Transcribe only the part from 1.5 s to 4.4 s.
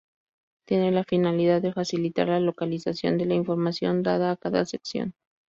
de facilitar la localización de la información dada en